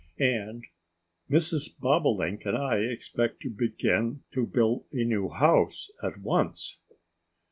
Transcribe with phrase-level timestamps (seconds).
[0.17, 0.65] and
[1.29, 1.77] "Mrs.
[1.77, 6.79] Bobolink and I expect to begin to build a new house at once!"